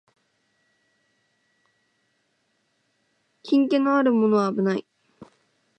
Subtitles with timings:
[3.43, 4.83] 金気のものはあぶない